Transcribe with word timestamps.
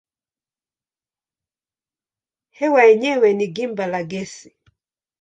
Hewa 2.57 2.81
yenyewe 2.87 3.29
ni 3.37 3.45
gimba 3.55 3.85
la 3.93 4.01
gesi. 4.11 4.49